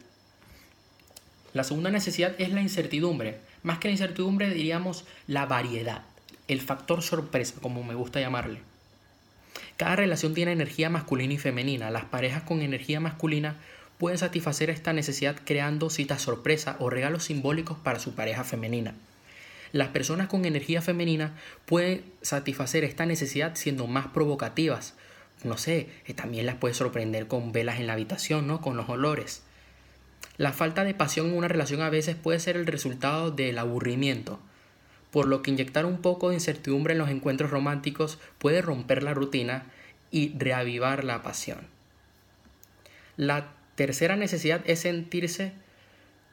la 1.53 1.63
segunda 1.63 1.89
necesidad 1.93 2.35
es 2.39 2.51
la 2.51 2.63
incertidumbre. 2.63 3.39
Más 3.63 3.79
que 3.79 3.87
la 3.87 3.93
incertidumbre 3.93 4.51
diríamos 4.51 5.05
la 5.29 5.47
variedad, 5.47 6.03
el 6.49 6.61
factor 6.61 7.01
sorpresa, 7.01 7.55
como 7.63 7.85
me 7.85 7.95
gusta 7.95 8.19
llamarle. 8.19 8.59
Cada 9.77 9.95
relación 9.95 10.35
tiene 10.35 10.51
energía 10.51 10.91
masculina 10.91 11.35
y 11.35 11.39
femenina. 11.39 11.93
Las 11.93 12.07
parejas 12.07 12.43
con 12.43 12.61
energía 12.61 12.99
masculina 12.99 13.55
pueden 14.05 14.19
satisfacer 14.19 14.69
esta 14.69 14.93
necesidad 14.93 15.35
creando 15.47 15.89
citas 15.89 16.21
sorpresa 16.21 16.77
o 16.79 16.91
regalos 16.91 17.25
simbólicos 17.25 17.79
para 17.79 17.99
su 17.99 18.15
pareja 18.15 18.45
femenina. 18.45 18.93
Las 19.73 19.89
personas 19.89 20.29
con 20.29 20.45
energía 20.45 20.83
femenina 20.83 21.33
pueden 21.65 22.05
satisfacer 22.21 22.85
esta 22.85 23.07
necesidad 23.07 23.53
siendo 23.55 23.87
más 23.87 24.09
provocativas. 24.09 24.93
No 25.43 25.57
sé, 25.57 25.89
eh, 26.05 26.13
también 26.13 26.45
las 26.45 26.57
puede 26.57 26.75
sorprender 26.75 27.29
con 27.29 27.53
velas 27.53 27.81
en 27.81 27.87
la 27.87 27.95
habitación, 27.95 28.47
¿no? 28.47 28.61
Con 28.61 28.77
los 28.77 28.91
olores. 28.91 29.43
La 30.37 30.53
falta 30.53 30.85
de 30.85 30.93
pasión 30.93 31.29
en 31.29 31.39
una 31.39 31.49
relación 31.49 31.81
a 31.81 31.89
veces 31.89 32.15
puede 32.15 32.41
ser 32.41 32.59
el 32.59 32.67
resultado 32.67 33.31
del 33.31 33.57
aburrimiento, 33.57 34.39
por 35.13 35.27
lo 35.27 35.41
que 35.41 35.51
inyectar 35.51 35.87
un 35.87 36.03
poco 36.03 36.29
de 36.29 36.35
incertidumbre 36.35 36.93
en 36.93 36.99
los 36.99 37.09
encuentros 37.09 37.51
románticos 37.51 38.19
puede 38.37 38.61
romper 38.61 39.03
la 39.03 39.15
rutina 39.15 39.65
y 40.11 40.37
reavivar 40.37 41.05
la 41.05 41.23
pasión. 41.23 41.61
La 43.17 43.55
tercera 43.75 44.17
necesidad 44.17 44.63
es 44.67 44.81
sentirse 44.81 45.53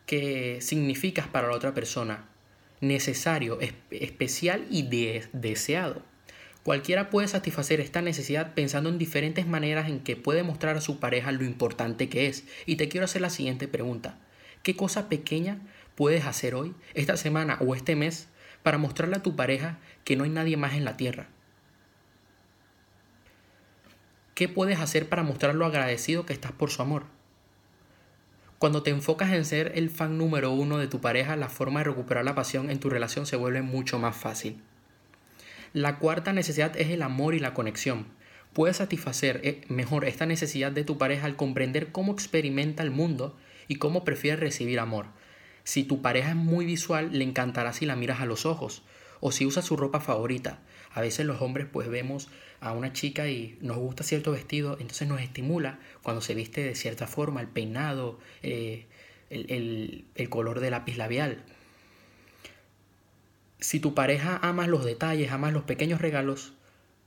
que 0.05 0.59
significas 0.61 1.27
para 1.27 1.47
la 1.47 1.55
otra 1.55 1.73
persona, 1.73 2.25
necesario, 2.81 3.59
especial 3.91 4.65
y 4.69 4.83
deseado. 5.33 6.03
Cualquiera 6.63 7.09
puede 7.09 7.27
satisfacer 7.27 7.79
esta 7.79 8.01
necesidad 8.01 8.53
pensando 8.53 8.89
en 8.89 8.99
diferentes 8.99 9.47
maneras 9.47 9.89
en 9.89 9.99
que 10.01 10.15
puede 10.15 10.43
mostrar 10.43 10.77
a 10.77 10.81
su 10.81 10.99
pareja 10.99 11.31
lo 11.31 11.43
importante 11.43 12.07
que 12.07 12.27
es. 12.27 12.43
Y 12.67 12.75
te 12.75 12.87
quiero 12.87 13.05
hacer 13.05 13.21
la 13.21 13.31
siguiente 13.31 13.67
pregunta. 13.67 14.19
¿Qué 14.61 14.75
cosa 14.75 15.09
pequeña 15.09 15.59
puedes 15.95 16.25
hacer 16.25 16.53
hoy, 16.53 16.75
esta 16.93 17.17
semana 17.17 17.57
o 17.61 17.73
este 17.73 17.95
mes 17.95 18.27
para 18.61 18.77
mostrarle 18.77 19.15
a 19.15 19.23
tu 19.23 19.35
pareja 19.35 19.79
que 20.03 20.15
no 20.15 20.23
hay 20.23 20.29
nadie 20.29 20.55
más 20.55 20.73
en 20.73 20.85
la 20.85 20.97
tierra? 20.97 21.29
¿Qué 24.35 24.47
puedes 24.47 24.79
hacer 24.79 25.09
para 25.09 25.23
mostrar 25.23 25.55
lo 25.55 25.65
agradecido 25.65 26.27
que 26.27 26.33
estás 26.33 26.51
por 26.51 26.69
su 26.69 26.81
amor? 26.81 27.05
Cuando 28.61 28.83
te 28.83 28.91
enfocas 28.91 29.31
en 29.31 29.43
ser 29.43 29.71
el 29.73 29.89
fan 29.89 30.19
número 30.19 30.51
uno 30.51 30.77
de 30.77 30.85
tu 30.85 31.01
pareja, 31.01 31.35
la 31.35 31.49
forma 31.49 31.79
de 31.79 31.85
recuperar 31.85 32.23
la 32.23 32.35
pasión 32.35 32.69
en 32.69 32.79
tu 32.79 32.91
relación 32.91 33.25
se 33.25 33.35
vuelve 33.35 33.63
mucho 33.63 33.97
más 33.97 34.15
fácil. 34.15 34.61
La 35.73 35.97
cuarta 35.97 36.31
necesidad 36.31 36.77
es 36.77 36.91
el 36.91 37.01
amor 37.01 37.33
y 37.33 37.39
la 37.39 37.55
conexión. 37.55 38.05
Puedes 38.53 38.77
satisfacer 38.77 39.41
eh, 39.43 39.61
mejor 39.67 40.05
esta 40.05 40.27
necesidad 40.27 40.71
de 40.71 40.83
tu 40.83 40.99
pareja 40.99 41.25
al 41.25 41.37
comprender 41.37 41.91
cómo 41.91 42.13
experimenta 42.13 42.83
el 42.83 42.91
mundo 42.91 43.35
y 43.67 43.77
cómo 43.77 44.03
prefiere 44.03 44.37
recibir 44.37 44.79
amor. 44.79 45.07
Si 45.63 45.83
tu 45.83 46.03
pareja 46.03 46.29
es 46.29 46.35
muy 46.35 46.63
visual, 46.63 47.09
le 47.17 47.23
encantará 47.23 47.73
si 47.73 47.87
la 47.87 47.95
miras 47.95 48.21
a 48.21 48.27
los 48.27 48.45
ojos 48.45 48.83
o 49.21 49.31
si 49.31 49.45
usa 49.45 49.61
su 49.61 49.77
ropa 49.77 50.01
favorita. 50.01 50.59
A 50.93 50.99
veces 50.99 51.25
los 51.25 51.41
hombres 51.41 51.67
pues 51.71 51.87
vemos 51.87 52.27
a 52.59 52.73
una 52.73 52.91
chica 52.91 53.29
y 53.29 53.57
nos 53.61 53.77
gusta 53.77 54.03
cierto 54.03 54.33
vestido, 54.33 54.73
entonces 54.79 55.07
nos 55.07 55.21
estimula 55.21 55.79
cuando 56.03 56.21
se 56.21 56.35
viste 56.35 56.61
de 56.63 56.75
cierta 56.75 57.07
forma, 57.07 57.39
el 57.39 57.47
peinado, 57.47 58.19
eh, 58.43 58.87
el, 59.29 60.05
el 60.15 60.29
color 60.29 60.59
de 60.59 60.71
lápiz 60.71 60.97
labial. 60.97 61.43
Si 63.59 63.79
tu 63.79 63.93
pareja 63.93 64.39
ama 64.41 64.67
los 64.67 64.83
detalles, 64.83 65.31
ama 65.31 65.51
los 65.51 65.63
pequeños 65.63 66.01
regalos, 66.01 66.53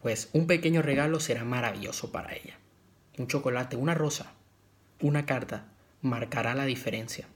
pues 0.00 0.30
un 0.32 0.46
pequeño 0.46 0.82
regalo 0.82 1.20
será 1.20 1.44
maravilloso 1.44 2.12
para 2.12 2.34
ella. 2.34 2.58
Un 3.18 3.26
chocolate, 3.26 3.76
una 3.76 3.94
rosa, 3.94 4.32
una 5.00 5.26
carta 5.26 5.68
marcará 6.00 6.54
la 6.54 6.64
diferencia. 6.64 7.26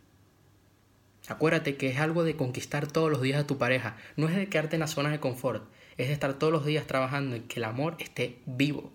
Acuérdate 1.29 1.77
que 1.77 1.89
es 1.89 1.99
algo 1.99 2.25
de 2.25 2.37
conquistar 2.37 2.87
todos 2.91 3.11
los 3.11 3.21
días 3.21 3.41
a 3.41 3.47
tu 3.47 3.59
pareja, 3.59 3.97
no 4.17 4.29
es 4.29 4.35
de 4.35 4.49
quedarte 4.49 4.77
en 4.77 4.81
la 4.81 4.87
zona 4.87 5.11
de 5.11 5.21
confort, 5.21 5.63
es 5.99 6.09
de 6.09 6.15
estar 6.15 6.35
todos 6.35 6.53
los 6.53 6.65
días 6.65 6.87
trabajando 6.87 7.37
en 7.37 7.43
que 7.43 7.61
el 7.61 7.65
amor 7.65 7.97
esté 7.99 8.39
vivo. 8.47 8.93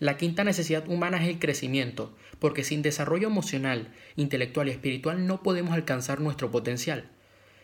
La 0.00 0.16
quinta 0.16 0.44
necesidad 0.44 0.88
humana 0.88 1.22
es 1.22 1.28
el 1.28 1.38
crecimiento, 1.38 2.16
porque 2.38 2.64
sin 2.64 2.82
desarrollo 2.82 3.28
emocional, 3.28 3.92
intelectual 4.16 4.68
y 4.68 4.72
espiritual 4.72 5.26
no 5.26 5.42
podemos 5.42 5.74
alcanzar 5.74 6.20
nuestro 6.20 6.50
potencial. 6.50 7.10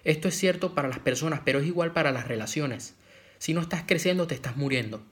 Esto 0.05 0.29
es 0.29 0.37
cierto 0.37 0.75
para 0.75 0.89
las 0.89 0.99
personas, 0.99 1.41
pero 1.45 1.61
es 1.61 1.67
igual 1.67 1.93
para 1.93 2.13
las 2.13 2.29
relaciones. 2.29 2.95
Si 3.39 3.55
no 3.55 3.61
estás 3.63 3.85
creciendo, 3.87 4.27
te 4.27 4.35
estás 4.35 4.57
muriendo. 4.57 5.03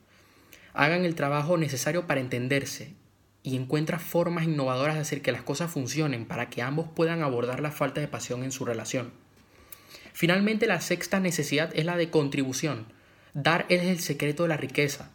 Hagan 0.73 1.03
el 1.03 1.15
trabajo 1.15 1.57
necesario 1.57 2.05
para 2.07 2.21
entenderse 2.21 2.93
y 3.43 3.55
encuentra 3.55 3.99
formas 3.99 4.45
innovadoras 4.45 4.95
de 4.95 5.01
hacer 5.01 5.21
que 5.21 5.31
las 5.31 5.43
cosas 5.43 5.71
funcionen 5.71 6.25
para 6.25 6.49
que 6.49 6.61
ambos 6.61 6.87
puedan 6.93 7.23
abordar 7.23 7.61
la 7.61 7.71
falta 7.71 8.01
de 8.01 8.07
pasión 8.07 8.43
en 8.43 8.51
su 8.51 8.65
relación. 8.65 9.11
Finalmente, 10.13 10.67
la 10.67 10.81
sexta 10.81 11.19
necesidad 11.19 11.71
es 11.73 11.85
la 11.85 11.97
de 11.97 12.09
contribución. 12.09 12.85
Dar 13.33 13.65
es 13.69 13.83
el 13.83 13.99
secreto 13.99 14.43
de 14.43 14.49
la 14.49 14.57
riqueza. 14.57 15.11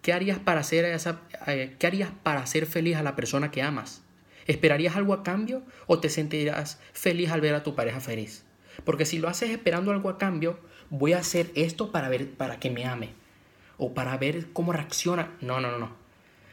¿Qué 0.00 0.12
harías 0.12 0.38
para 0.38 0.60
hacer, 0.60 0.84
esa, 0.84 1.20
eh, 1.46 1.76
¿qué 1.78 1.86
harías 1.86 2.10
para 2.22 2.40
hacer 2.40 2.66
feliz 2.66 2.96
a 2.96 3.02
la 3.02 3.14
persona 3.14 3.50
que 3.50 3.62
amas? 3.62 4.02
¿Esperarías 4.46 4.96
algo 4.96 5.12
a 5.12 5.22
cambio 5.22 5.62
o 5.86 6.00
te 6.00 6.08
sentirás 6.08 6.80
feliz 6.92 7.30
al 7.30 7.40
ver 7.40 7.54
a 7.54 7.62
tu 7.62 7.74
pareja 7.74 8.00
feliz? 8.00 8.44
Porque 8.84 9.04
si 9.04 9.18
lo 9.18 9.28
haces 9.28 9.50
esperando 9.50 9.92
algo 9.92 10.08
a 10.08 10.18
cambio, 10.18 10.58
voy 10.90 11.12
a 11.12 11.18
hacer 11.18 11.50
esto 11.54 11.92
para 11.92 12.08
ver 12.08 12.32
para 12.32 12.58
que 12.58 12.70
me 12.70 12.84
ame 12.84 13.10
o 13.76 13.94
para 13.94 14.16
ver 14.16 14.52
cómo 14.52 14.72
reacciona. 14.72 15.36
No, 15.40 15.60
no, 15.60 15.70
no, 15.70 15.78
no. 15.78 16.01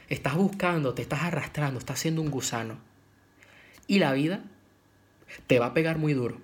Estás 0.09 0.35
buscando, 0.35 0.95
te 0.95 1.03
estás 1.03 1.21
arrastrando, 1.21 1.79
estás 1.79 1.99
siendo 1.99 2.21
un 2.21 2.31
gusano. 2.31 2.79
Y 3.87 3.99
la 3.99 4.11
vida 4.13 4.43
te 5.47 5.59
va 5.59 5.67
a 5.67 5.73
pegar 5.73 5.97
muy 5.97 6.13
duro. 6.13 6.39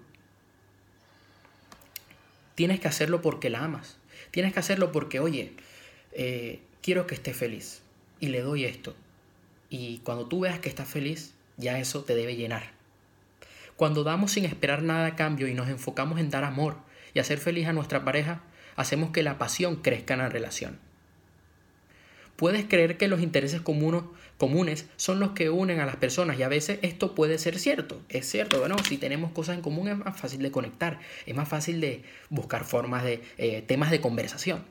Tienes 2.53 2.79
que 2.79 2.87
hacerlo 2.87 3.21
porque 3.21 3.49
la 3.49 3.63
amas. 3.63 3.97
Tienes 4.31 4.53
que 4.53 4.59
hacerlo 4.59 4.91
porque, 4.91 5.19
oye, 5.19 5.53
eh, 6.11 6.61
quiero 6.81 7.07
que 7.07 7.15
esté 7.15 7.33
feliz 7.33 7.81
y 8.19 8.27
le 8.27 8.41
doy 8.41 8.65
esto. 8.65 8.95
Y 9.69 9.99
cuando 9.99 10.27
tú 10.27 10.41
veas 10.41 10.59
que 10.59 10.69
está 10.69 10.85
feliz, 10.85 11.33
ya 11.57 11.79
eso 11.79 12.03
te 12.03 12.15
debe 12.15 12.35
llenar. 12.35 12.71
Cuando 13.75 14.03
damos 14.03 14.31
sin 14.31 14.45
esperar 14.45 14.83
nada 14.83 15.07
a 15.07 15.15
cambio 15.15 15.47
y 15.47 15.53
nos 15.53 15.69
enfocamos 15.69 16.19
en 16.19 16.29
dar 16.29 16.43
amor 16.43 16.77
y 17.13 17.19
hacer 17.19 17.39
feliz 17.39 17.67
a 17.67 17.73
nuestra 17.73 18.05
pareja, 18.05 18.41
hacemos 18.75 19.09
que 19.09 19.23
la 19.23 19.37
pasión 19.37 19.77
crezca 19.77 20.13
en 20.13 20.19
la 20.21 20.29
relación. 20.29 20.79
Puedes 22.35 22.65
creer 22.65 22.97
que 22.97 23.07
los 23.07 23.21
intereses 23.21 23.61
comunes 23.61 24.85
son 24.97 25.19
los 25.19 25.31
que 25.31 25.49
unen 25.49 25.79
a 25.79 25.85
las 25.85 25.95
personas 25.95 26.37
y 26.37 26.43
a 26.43 26.49
veces 26.49 26.79
esto 26.81 27.15
puede 27.15 27.37
ser 27.37 27.57
cierto. 27.59 28.01
Es 28.09 28.29
cierto, 28.29 28.59
bueno, 28.59 28.75
si 28.87 28.97
tenemos 28.97 29.31
cosas 29.31 29.55
en 29.55 29.61
común 29.61 29.87
es 29.87 29.97
más 29.97 30.19
fácil 30.19 30.41
de 30.41 30.51
conectar, 30.51 30.99
es 31.25 31.35
más 31.35 31.47
fácil 31.47 31.79
de 31.79 32.03
buscar 32.29 32.65
formas 32.65 33.03
de 33.03 33.21
eh, 33.37 33.63
temas 33.65 33.89
de 33.89 34.01
conversación. 34.01 34.63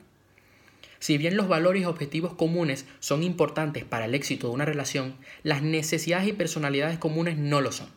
Si 0.99 1.17
bien 1.17 1.37
los 1.37 1.47
valores 1.47 1.83
y 1.83 1.85
objetivos 1.85 2.33
comunes 2.33 2.85
son 2.99 3.23
importantes 3.23 3.83
para 3.83 4.05
el 4.05 4.15
éxito 4.15 4.47
de 4.47 4.53
una 4.53 4.65
relación, 4.65 5.15
las 5.43 5.61
necesidades 5.61 6.27
y 6.27 6.33
personalidades 6.33 6.97
comunes 6.97 7.37
no 7.37 7.61
lo 7.61 7.71
son. 7.71 7.89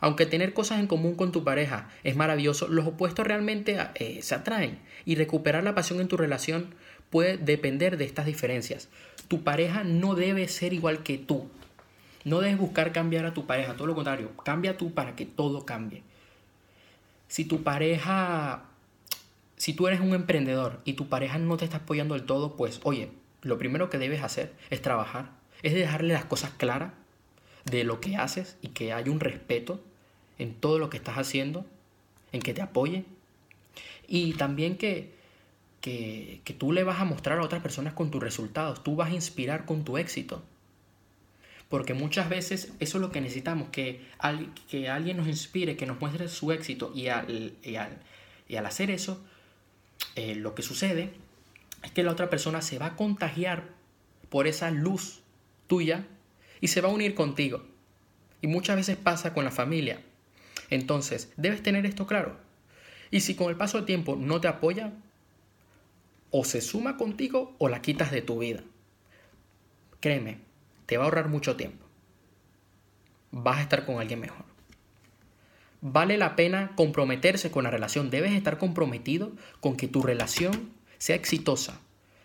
Aunque 0.00 0.26
tener 0.26 0.52
cosas 0.52 0.80
en 0.80 0.88
común 0.88 1.14
con 1.14 1.30
tu 1.30 1.44
pareja 1.44 1.88
es 2.02 2.16
maravilloso, 2.16 2.66
los 2.66 2.86
opuestos 2.86 3.26
realmente 3.26 3.78
eh, 3.94 4.18
se 4.20 4.34
atraen 4.34 4.80
y 5.04 5.14
recuperar 5.14 5.62
la 5.62 5.76
pasión 5.76 6.00
en 6.00 6.08
tu 6.08 6.16
relación 6.16 6.74
puede 7.12 7.36
depender 7.36 7.98
de 7.98 8.06
estas 8.06 8.24
diferencias. 8.24 8.88
Tu 9.28 9.44
pareja 9.44 9.84
no 9.84 10.14
debe 10.14 10.48
ser 10.48 10.72
igual 10.72 11.02
que 11.02 11.18
tú. 11.18 11.46
No 12.24 12.40
debes 12.40 12.56
buscar 12.56 12.90
cambiar 12.92 13.26
a 13.26 13.34
tu 13.34 13.46
pareja, 13.46 13.74
todo 13.74 13.86
lo 13.86 13.94
contrario, 13.94 14.34
cambia 14.44 14.78
tú 14.78 14.94
para 14.94 15.14
que 15.14 15.26
todo 15.26 15.66
cambie. 15.66 16.02
Si 17.28 17.44
tu 17.44 17.62
pareja, 17.62 18.64
si 19.56 19.74
tú 19.74 19.88
eres 19.88 20.00
un 20.00 20.14
emprendedor 20.14 20.80
y 20.84 20.94
tu 20.94 21.08
pareja 21.08 21.38
no 21.38 21.56
te 21.58 21.66
está 21.66 21.78
apoyando 21.78 22.14
del 22.14 22.24
todo, 22.24 22.56
pues 22.56 22.80
oye, 22.82 23.10
lo 23.42 23.58
primero 23.58 23.90
que 23.90 23.98
debes 23.98 24.22
hacer 24.22 24.54
es 24.70 24.80
trabajar, 24.80 25.30
es 25.62 25.74
dejarle 25.74 26.14
las 26.14 26.24
cosas 26.24 26.52
claras 26.56 26.92
de 27.66 27.84
lo 27.84 28.00
que 28.00 28.16
haces 28.16 28.56
y 28.62 28.68
que 28.68 28.92
haya 28.92 29.10
un 29.10 29.20
respeto 29.20 29.80
en 30.38 30.54
todo 30.54 30.78
lo 30.78 30.88
que 30.88 30.96
estás 30.96 31.18
haciendo, 31.18 31.66
en 32.32 32.40
que 32.40 32.54
te 32.54 32.62
apoye. 32.62 33.04
Y 34.08 34.32
también 34.34 34.78
que, 34.78 35.12
que, 35.82 36.40
tú 36.56 36.72
le 36.72 36.84
vas 36.84 37.00
a 37.00 37.04
mostrar 37.04 37.38
a 37.38 37.42
otras 37.42 37.60
personas 37.60 37.92
con 37.92 38.10
tus 38.10 38.22
resultados, 38.22 38.82
tú 38.82 38.96
vas 38.96 39.10
a 39.10 39.14
inspirar 39.14 39.66
con 39.66 39.84
tu 39.84 39.98
éxito. 39.98 40.42
Porque 41.68 41.92
muchas 41.92 42.28
veces 42.28 42.72
eso 42.80 42.98
es 42.98 43.02
lo 43.02 43.10
que 43.10 43.20
necesitamos, 43.20 43.68
que, 43.70 44.06
que 44.68 44.88
alguien 44.88 45.16
nos 45.16 45.26
inspire, 45.26 45.76
que 45.76 45.86
nos 45.86 46.00
muestre 46.00 46.28
su 46.28 46.52
éxito. 46.52 46.92
Y 46.94 47.08
al, 47.08 47.54
y 47.62 47.76
al, 47.76 48.66
hacer 48.66 48.90
eso, 48.90 49.22
eh, 50.14 50.34
lo 50.34 50.54
que 50.54 50.62
sucede 50.62 51.10
es 51.82 51.90
que 51.90 52.02
la 52.02 52.12
otra 52.12 52.30
persona 52.30 52.62
se 52.62 52.78
va 52.78 52.86
a 52.86 52.96
contagiar 52.96 53.64
por 54.28 54.46
esa 54.46 54.70
luz 54.70 55.20
tuya 55.66 56.06
y 56.60 56.68
se 56.68 56.80
va 56.80 56.90
a 56.90 56.92
unir 56.92 57.14
contigo. 57.14 57.64
Y 58.40 58.46
muchas 58.46 58.76
veces 58.76 58.96
pasa 58.96 59.34
con 59.34 59.44
la 59.44 59.50
familia. 59.50 60.00
Entonces, 60.70 61.32
debes 61.36 61.62
tener 61.62 61.86
esto 61.86 62.06
claro. 62.06 62.36
Y 63.10 63.20
si 63.20 63.34
con 63.34 63.50
el 63.50 63.56
paso 63.56 63.78
del 63.78 63.86
tiempo 63.86 64.14
no 64.16 64.40
te 64.40 64.48
apoya, 64.48 64.92
o 66.32 66.44
se 66.44 66.60
suma 66.60 66.96
contigo 66.96 67.54
o 67.58 67.68
la 67.68 67.82
quitas 67.82 68.10
de 68.10 68.22
tu 68.22 68.40
vida. 68.40 68.64
Créeme, 70.00 70.38
te 70.86 70.96
va 70.96 71.04
a 71.04 71.06
ahorrar 71.06 71.28
mucho 71.28 71.54
tiempo. 71.54 71.86
Vas 73.30 73.58
a 73.58 73.62
estar 73.62 73.86
con 73.86 74.00
alguien 74.00 74.18
mejor. 74.18 74.44
Vale 75.80 76.16
la 76.16 76.34
pena 76.34 76.72
comprometerse 76.74 77.50
con 77.50 77.64
la 77.64 77.70
relación. 77.70 78.10
Debes 78.10 78.32
estar 78.32 78.58
comprometido 78.58 79.32
con 79.60 79.76
que 79.76 79.88
tu 79.88 80.02
relación 80.02 80.70
sea 80.98 81.16
exitosa. 81.16 81.80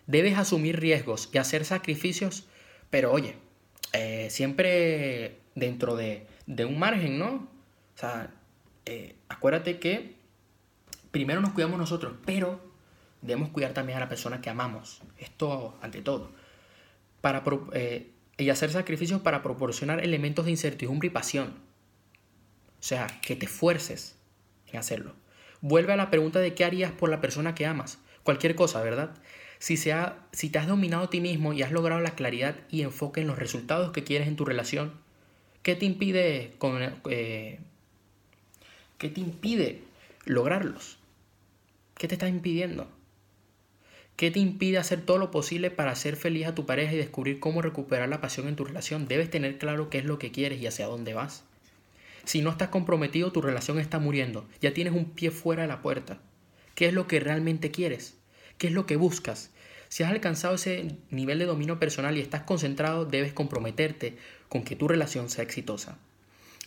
Debes 0.05 0.37
asumir 0.37 0.79
riesgos 0.79 1.29
y 1.33 1.37
hacer 1.37 1.65
sacrificios, 1.65 2.47
pero 2.89 3.11
oye, 3.11 3.35
eh, 3.93 4.29
siempre 4.29 5.39
dentro 5.55 5.95
de, 5.95 6.27
un 6.47 6.79
margen, 6.79 7.19
¿no? 7.19 7.47
O 7.95 7.97
sea, 7.99 8.33
eh, 8.85 9.15
acuérdate 9.27 9.79
que 9.79 10.15
primero 11.11 11.41
nos 11.41 11.51
cuidamos 11.51 11.77
nosotros, 11.79 12.13
pero 12.25 12.66
debemos 13.21 13.49
cuidar 13.49 13.73
también 13.73 13.97
a 13.97 14.01
la 14.01 14.09
persona 14.09 14.41
que 14.41 14.49
amamos. 14.49 15.01
Esto 15.17 15.77
ante 15.81 16.01
todo. 16.01 16.31
Para, 17.21 17.43
eh, 17.73 18.11
y 18.37 18.49
hacer 18.49 18.71
sacrificios 18.71 19.21
para 19.21 19.41
proporcionar 19.43 20.03
elementos 20.03 20.45
de 20.45 20.51
incertidumbre 20.51 21.07
y 21.07 21.11
pasión. 21.11 21.55
O 22.79 22.83
sea, 22.83 23.07
que 23.21 23.35
te 23.35 23.45
esfuerces 23.45 24.15
en 24.67 24.79
hacerlo. 24.79 25.15
Vuelve 25.61 25.93
a 25.93 25.97
la 25.97 26.11
pregunta 26.11 26.39
de 26.39 26.53
qué 26.53 26.63
harías 26.63 26.91
por 26.91 27.09
la 27.09 27.21
persona 27.21 27.55
que 27.55 27.65
amas. 27.65 27.99
Cualquier 28.23 28.55
cosa, 28.55 28.81
¿verdad? 28.81 29.15
Si, 29.59 29.77
sea, 29.77 30.27
si 30.31 30.49
te 30.49 30.59
has 30.59 30.67
dominado 30.67 31.05
a 31.05 31.09
ti 31.09 31.19
mismo 31.19 31.53
y 31.53 31.63
has 31.63 31.71
logrado 31.71 31.99
la 32.01 32.15
claridad 32.15 32.55
y 32.69 32.83
enfoque 32.83 33.21
en 33.21 33.27
los 33.27 33.39
resultados 33.39 33.91
que 33.91 34.03
quieres 34.03 34.27
en 34.27 34.35
tu 34.35 34.45
relación, 34.45 34.93
¿qué 35.63 35.75
te 35.75 35.85
impide 35.85 36.53
con, 36.59 36.79
eh, 37.09 37.59
¿Qué 38.97 39.09
te 39.09 39.21
impide 39.21 39.83
lograrlos? 40.25 40.97
¿Qué 41.95 42.07
te 42.07 42.15
está 42.15 42.27
impidiendo? 42.27 42.87
¿Qué 44.17 44.31
te 44.31 44.39
impide 44.39 44.79
hacer 44.79 45.01
todo 45.01 45.19
lo 45.19 45.29
posible 45.29 45.69
para 45.69 45.91
hacer 45.91 46.15
feliz 46.15 46.47
a 46.47 46.55
tu 46.55 46.65
pareja 46.65 46.91
y 46.91 46.97
descubrir 46.97 47.39
cómo 47.39 47.61
recuperar 47.61 48.09
la 48.09 48.19
pasión 48.19 48.47
en 48.47 48.55
tu 48.55 48.65
relación? 48.65 49.07
Debes 49.07 49.29
tener 49.29 49.59
claro 49.59 49.91
qué 49.91 49.99
es 49.99 50.05
lo 50.05 50.17
que 50.17 50.31
quieres 50.31 50.59
y 50.59 50.65
hacia 50.65 50.87
dónde 50.87 51.13
vas. 51.13 51.43
Si 52.25 52.41
no 52.41 52.49
estás 52.49 52.69
comprometido, 52.69 53.31
tu 53.31 53.43
relación 53.43 53.77
está 53.77 53.99
muriendo. 53.99 54.47
Ya 54.59 54.73
tienes 54.73 54.93
un 54.93 55.11
pie 55.11 55.29
fuera 55.29 55.61
de 55.61 55.67
la 55.67 55.83
puerta. 55.83 56.17
¿Qué 56.73 56.87
es 56.87 56.95
lo 56.95 57.05
que 57.05 57.19
realmente 57.19 57.69
quieres? 57.69 58.17
¿Qué 58.57 58.67
es 58.67 58.73
lo 58.73 58.87
que 58.87 58.95
buscas? 58.95 59.51
Si 59.87 60.01
has 60.01 60.09
alcanzado 60.09 60.55
ese 60.55 60.97
nivel 61.11 61.37
de 61.37 61.45
dominio 61.45 61.77
personal 61.77 62.17
y 62.17 62.21
estás 62.21 62.41
concentrado, 62.41 63.05
debes 63.05 63.33
comprometerte 63.33 64.17
con 64.49 64.63
que 64.63 64.75
tu 64.75 64.87
relación 64.87 65.29
sea 65.29 65.43
exitosa. 65.43 65.99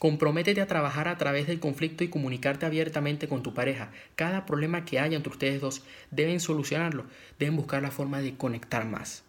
Comprométete 0.00 0.62
a 0.62 0.66
trabajar 0.66 1.09
a 1.09 1.19
través 1.19 1.47
del 1.47 1.61
conflicto 1.61 2.04
y 2.04 2.09
comunicarte 2.09 2.64
abiertamente 2.64 3.28
con 3.28 3.42
tu 3.42 3.52
pareja. 3.52 3.90
Cada 4.16 4.47
problema 4.47 4.87
que 4.87 4.99
haya 4.99 5.14
entre 5.14 5.30
ustedes 5.30 5.61
dos 5.61 5.83
deben 6.11 6.40
solucionarlo, 6.40 7.04
deben 7.38 7.54
buscar 7.54 7.83
la 7.83 7.90
forma 7.90 8.23
de 8.23 8.35
conectar 8.35 8.87
más. 8.87 9.25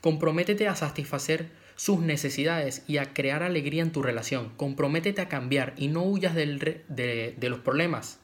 Comprométete 0.00 0.68
a 0.68 0.76
satisfacer 0.76 1.50
sus 1.74 1.98
necesidades 1.98 2.84
y 2.86 2.98
a 2.98 3.12
crear 3.12 3.42
alegría 3.42 3.82
en 3.82 3.90
tu 3.90 4.04
relación. 4.04 4.50
Comprométete 4.56 5.20
a 5.20 5.28
cambiar 5.28 5.74
y 5.76 5.88
no 5.88 6.04
huyas 6.04 6.36
de, 6.36 6.84
de, 6.86 7.48
los 7.48 7.58
problemas. 7.58 8.20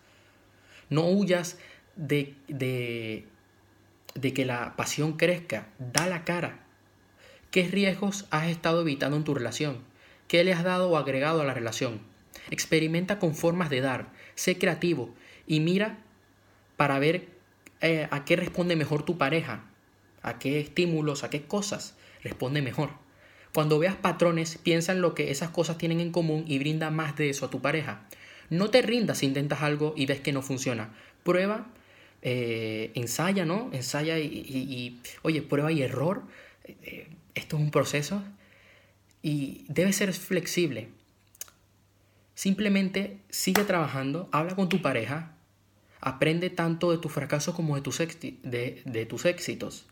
No 0.91 1.09
huyas 1.09 1.59
de, 1.97 2.37
de, 2.47 3.25
de 4.15 4.33
que 4.33 4.45
la 4.45 4.77
pasión 4.77 5.15
crezca. 5.15 5.67
Da 5.81 6.07
la 6.07 6.23
cara. 6.25 6.61
¿Qué 7.51 7.67
riesgos 7.67 8.27
has 8.31 8.47
estado 8.47 8.83
evitando 8.83 9.17
en 9.17 9.25
tu 9.25 9.35
relación? 9.35 9.89
¿Qué 10.29 10.45
le 10.45 10.53
has 10.53 10.63
dado 10.63 10.91
o 10.91 10.99
agregado 10.99 11.41
a 11.41 11.45
la 11.45 11.55
relación? 11.55 12.01
Experimenta 12.51 13.19
con 13.19 13.35
formas 13.35 13.71
de 13.71 13.81
dar, 13.81 14.13
sé 14.35 14.59
creativo 14.59 15.15
y 15.47 15.61
mira 15.61 15.99
para 16.77 16.99
ver 16.99 17.29
eh, 17.81 18.07
a 18.11 18.27
qué 18.27 18.37
responde 18.37 18.77
mejor 18.77 19.05
tu 19.05 19.17
pareja, 19.17 19.65
a 20.23 20.39
qué 20.39 20.61
estímulos, 20.61 21.25
a 21.25 21.31
qué 21.31 21.43
cosas 21.43 21.97
responde 22.23 22.61
mejor. 22.61 22.91
Cuando 23.55 23.79
veas 23.79 23.97
patrones, 23.97 24.59
piensa 24.59 24.93
en 24.93 25.01
lo 25.01 25.15
que 25.15 25.31
esas 25.31 25.49
cosas 25.49 25.79
tienen 25.79 26.01
en 26.01 26.13
común 26.13 26.45
y 26.47 26.59
brinda 26.59 26.91
más 26.91 27.17
de 27.17 27.31
eso 27.31 27.47
a 27.47 27.51
tu 27.51 27.63
pareja. 27.63 28.07
No 28.51 28.69
te 28.69 28.83
rindas 28.83 29.19
si 29.19 29.27
intentas 29.27 29.63
algo 29.63 29.95
y 29.97 30.05
ves 30.05 30.21
que 30.21 30.33
no 30.33 30.43
funciona. 30.43 30.95
Prueba, 31.23 31.69
eh, 32.21 32.91
ensaya, 32.95 33.47
¿no? 33.47 33.71
Ensaya 33.73 34.19
y, 34.19 35.01
oye, 35.23 35.41
prueba 35.41 35.73
y 35.73 35.83
error. 35.83 36.23
Eh, 36.65 37.09
esto 37.35 37.57
es 37.57 37.63
un 37.63 37.71
proceso 37.71 38.23
y 39.23 39.65
debe 39.69 39.93
ser 39.93 40.13
flexible. 40.13 40.89
Simplemente 42.35 43.19
sigue 43.31 43.65
trabajando, 43.65 44.29
habla 44.33 44.55
con 44.55 44.69
tu 44.69 44.81
pareja, 44.81 45.35
aprende 46.01 46.51
tanto 46.51 46.93
de 46.93 46.99
tus 46.99 47.13
fracasos 47.13 47.55
como 47.55 47.75
de 47.75 47.83
tus, 47.83 47.99
de, 47.99 48.83
de 48.85 49.07
tus 49.07 49.25
éxitos. 49.25 49.87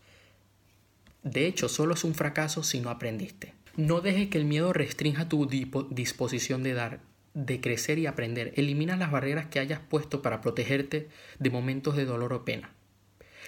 De 1.22 1.46
hecho, 1.46 1.68
solo 1.68 1.94
es 1.94 2.04
un 2.04 2.14
fracaso 2.14 2.62
si 2.62 2.80
no 2.80 2.90
aprendiste. 2.90 3.52
No 3.76 4.00
dejes 4.00 4.28
que 4.28 4.38
el 4.38 4.44
miedo 4.44 4.72
restrinja 4.72 5.28
tu 5.28 5.46
disposición 5.90 6.62
de 6.62 6.72
dar, 6.72 7.00
de 7.34 7.60
crecer 7.60 7.98
y 7.98 8.06
aprender. 8.06 8.52
Elimina 8.56 8.96
las 8.96 9.10
barreras 9.10 9.46
que 9.46 9.58
hayas 9.58 9.80
puesto 9.80 10.22
para 10.22 10.40
protegerte 10.40 11.08
de 11.38 11.50
momentos 11.50 11.96
de 11.96 12.04
dolor 12.04 12.32
o 12.32 12.44
pena. 12.44 12.70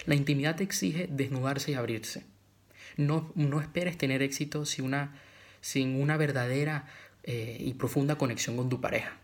La 0.05 0.15
intimidad 0.15 0.61
exige 0.61 1.07
desnudarse 1.09 1.71
y 1.71 1.73
abrirse. 1.75 2.25
No, 2.97 3.31
no 3.35 3.61
esperes 3.61 3.97
tener 3.97 4.21
éxito 4.21 4.65
sin 4.65 4.85
una, 4.85 5.19
sin 5.61 6.01
una 6.01 6.17
verdadera 6.17 6.87
eh, 7.23 7.57
y 7.59 7.73
profunda 7.73 8.17
conexión 8.17 8.57
con 8.57 8.69
tu 8.69 8.81
pareja. 8.81 9.17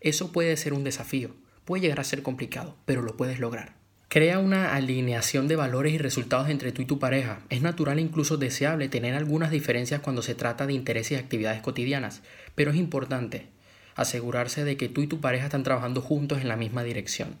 Eso 0.00 0.32
puede 0.32 0.56
ser 0.56 0.72
un 0.72 0.84
desafío, 0.84 1.34
puede 1.64 1.82
llegar 1.82 2.00
a 2.00 2.04
ser 2.04 2.22
complicado, 2.22 2.76
pero 2.84 3.02
lo 3.02 3.16
puedes 3.16 3.40
lograr. 3.40 3.74
Crea 4.08 4.38
una 4.38 4.74
alineación 4.74 5.48
de 5.48 5.56
valores 5.56 5.92
y 5.92 5.98
resultados 5.98 6.48
entre 6.48 6.70
tú 6.70 6.82
y 6.82 6.86
tu 6.86 7.00
pareja. 7.00 7.40
Es 7.50 7.60
natural 7.60 7.98
e 7.98 8.02
incluso 8.02 8.36
deseable 8.36 8.88
tener 8.88 9.14
algunas 9.14 9.50
diferencias 9.50 10.00
cuando 10.00 10.22
se 10.22 10.36
trata 10.36 10.66
de 10.66 10.74
intereses 10.74 11.12
y 11.12 11.20
actividades 11.20 11.60
cotidianas, 11.60 12.22
pero 12.54 12.70
es 12.70 12.76
importante 12.76 13.48
asegurarse 13.96 14.64
de 14.64 14.76
que 14.76 14.88
tú 14.88 15.00
y 15.02 15.06
tu 15.06 15.20
pareja 15.20 15.46
están 15.46 15.64
trabajando 15.64 16.02
juntos 16.02 16.40
en 16.40 16.48
la 16.48 16.56
misma 16.56 16.84
dirección. 16.84 17.36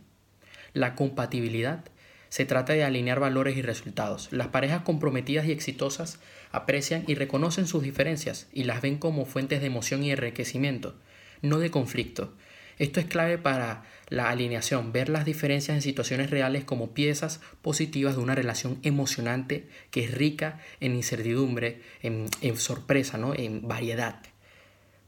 La 0.72 0.94
compatibilidad 0.96 1.84
se 2.28 2.44
trata 2.44 2.72
de 2.72 2.84
alinear 2.84 3.20
valores 3.20 3.56
y 3.56 3.62
resultados. 3.62 4.28
Las 4.32 4.48
parejas 4.48 4.82
comprometidas 4.82 5.46
y 5.46 5.52
exitosas 5.52 6.18
aprecian 6.52 7.04
y 7.06 7.14
reconocen 7.14 7.66
sus 7.66 7.82
diferencias 7.82 8.48
y 8.52 8.64
las 8.64 8.82
ven 8.82 8.98
como 8.98 9.26
fuentes 9.26 9.60
de 9.60 9.66
emoción 9.66 10.02
y 10.02 10.10
enriquecimiento, 10.10 10.94
no 11.42 11.58
de 11.58 11.70
conflicto. 11.70 12.32
Esto 12.78 13.00
es 13.00 13.06
clave 13.06 13.38
para 13.38 13.84
la 14.08 14.28
alineación, 14.28 14.92
ver 14.92 15.08
las 15.08 15.24
diferencias 15.24 15.74
en 15.74 15.82
situaciones 15.82 16.30
reales 16.30 16.64
como 16.64 16.92
piezas 16.92 17.40
positivas 17.62 18.16
de 18.16 18.22
una 18.22 18.34
relación 18.34 18.78
emocionante 18.82 19.68
que 19.90 20.04
es 20.04 20.12
rica 20.12 20.60
en 20.80 20.94
incertidumbre, 20.94 21.80
en, 22.02 22.28
sorpresa, 22.56 23.18
¿no? 23.18 23.34
en 23.34 23.66
variedad, 23.66 24.20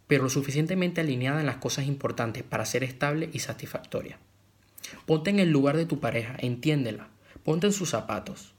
pero 0.06 0.24
lo 0.24 0.30
suficientemente 0.30 1.02
alineada 1.02 1.40
en 1.40 1.46
las 1.46 1.56
cosas 1.56 1.86
importantes 1.86 2.42
para 2.42 2.64
ser 2.64 2.84
estable 2.84 3.28
y 3.32 3.40
satisfactoria. 3.40 4.18
Ponte 5.06 5.30
en 5.30 5.38
el 5.38 5.50
lugar 5.50 5.76
de 5.76 5.86
tu 5.86 6.00
pareja, 6.00 6.36
entiéndela, 6.38 7.08
ponte 7.44 7.66
en 7.66 7.72
sus 7.72 7.90
zapatos. 7.90 8.54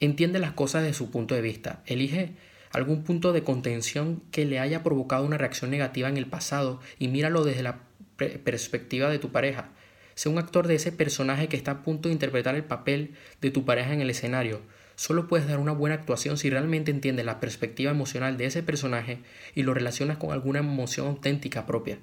Entiende 0.00 0.38
las 0.38 0.52
cosas 0.52 0.82
de 0.82 0.92
su 0.92 1.10
punto 1.10 1.34
de 1.34 1.40
vista. 1.40 1.82
Elige 1.86 2.32
algún 2.72 3.04
punto 3.04 3.32
de 3.32 3.44
contención 3.44 4.22
que 4.30 4.44
le 4.44 4.58
haya 4.58 4.82
provocado 4.82 5.24
una 5.24 5.38
reacción 5.38 5.70
negativa 5.70 6.08
en 6.08 6.16
el 6.16 6.26
pasado 6.26 6.80
y 6.98 7.08
míralo 7.08 7.44
desde 7.44 7.62
la 7.62 7.80
perspectiva 8.16 9.08
de 9.08 9.18
tu 9.18 9.30
pareja. 9.30 9.70
Sé 10.14 10.28
un 10.28 10.38
actor 10.38 10.66
de 10.66 10.74
ese 10.74 10.92
personaje 10.92 11.48
que 11.48 11.56
está 11.56 11.70
a 11.70 11.82
punto 11.82 12.08
de 12.08 12.12
interpretar 12.12 12.54
el 12.54 12.64
papel 12.64 13.14
de 13.40 13.50
tu 13.50 13.64
pareja 13.64 13.92
en 13.92 14.00
el 14.00 14.10
escenario. 14.10 14.60
Solo 14.96 15.26
puedes 15.26 15.48
dar 15.48 15.58
una 15.58 15.72
buena 15.72 15.96
actuación 15.96 16.36
si 16.36 16.50
realmente 16.50 16.90
entiendes 16.90 17.26
la 17.26 17.40
perspectiva 17.40 17.90
emocional 17.90 18.36
de 18.36 18.46
ese 18.46 18.62
personaje 18.62 19.18
y 19.54 19.62
lo 19.62 19.74
relacionas 19.74 20.18
con 20.18 20.32
alguna 20.32 20.60
emoción 20.60 21.08
auténtica 21.08 21.66
propia. 21.66 21.98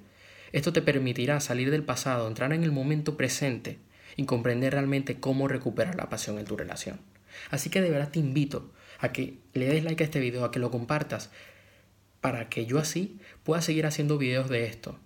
Esto 0.51 0.73
te 0.73 0.81
permitirá 0.81 1.39
salir 1.39 1.71
del 1.71 1.83
pasado, 1.83 2.27
entrar 2.27 2.53
en 2.53 2.63
el 2.63 2.71
momento 2.71 3.17
presente 3.17 3.79
y 4.17 4.25
comprender 4.25 4.73
realmente 4.73 5.19
cómo 5.19 5.47
recuperar 5.47 5.95
la 5.95 6.09
pasión 6.09 6.39
en 6.39 6.45
tu 6.45 6.57
relación. 6.57 6.99
Así 7.49 7.69
que 7.69 7.81
de 7.81 7.89
verdad 7.89 8.09
te 8.11 8.19
invito 8.19 8.71
a 8.99 9.11
que 9.11 9.37
le 9.53 9.65
des 9.65 9.83
like 9.83 10.03
a 10.03 10.05
este 10.05 10.19
video, 10.19 10.43
a 10.43 10.51
que 10.51 10.59
lo 10.59 10.71
compartas, 10.71 11.29
para 12.19 12.49
que 12.49 12.65
yo 12.65 12.79
así 12.79 13.17
pueda 13.43 13.61
seguir 13.61 13.85
haciendo 13.85 14.17
videos 14.17 14.49
de 14.49 14.65
esto. 14.65 14.99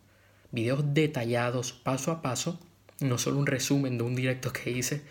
Videos 0.52 0.94
detallados, 0.94 1.74
paso 1.74 2.12
a 2.12 2.22
paso, 2.22 2.60
no 3.00 3.18
solo 3.18 3.40
un 3.40 3.46
resumen 3.46 3.98
de 3.98 4.04
un 4.04 4.16
directo 4.16 4.52
que 4.52 4.72
hice, 4.72 5.04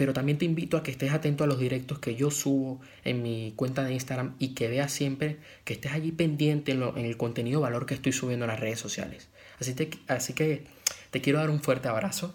pero 0.00 0.14
también 0.14 0.38
te 0.38 0.46
invito 0.46 0.78
a 0.78 0.82
que 0.82 0.90
estés 0.90 1.12
atento 1.12 1.44
a 1.44 1.46
los 1.46 1.58
directos 1.58 1.98
que 1.98 2.14
yo 2.14 2.30
subo 2.30 2.80
en 3.04 3.22
mi 3.22 3.52
cuenta 3.54 3.84
de 3.84 3.92
Instagram 3.92 4.34
y 4.38 4.54
que 4.54 4.68
veas 4.68 4.90
siempre 4.90 5.36
que 5.64 5.74
estés 5.74 5.92
allí 5.92 6.10
pendiente 6.10 6.72
en, 6.72 6.82
el 6.96 7.16
contenido 7.18 7.60
valor 7.60 7.84
que 7.84 7.92
estoy 7.92 8.12
subiendo 8.12 8.46
en 8.46 8.50
las 8.50 8.60
redes 8.60 8.78
sociales. 8.78 9.28
Así, 9.60 9.74
así 10.08 10.32
que 10.32 10.66
te 11.10 11.20
quiero 11.20 11.38
dar 11.38 11.50
un 11.50 11.60
fuerte 11.60 11.88
abrazo, 11.88 12.34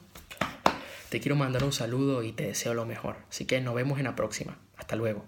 te 1.09 1.19
quiero 1.19 1.35
mandar 1.35 1.63
un 1.63 1.71
saludo 1.71 2.23
y 2.23 2.33
te 2.33 2.47
deseo 2.47 2.73
lo 2.73 2.85
mejor. 2.85 3.15
Así 3.29 3.45
que 3.45 3.61
nos 3.61 3.73
vemos 3.73 3.99
en 3.99 4.05
la 4.05 4.15
próxima. 4.15 4.57
Hasta 4.77 4.95
luego. 4.95 5.23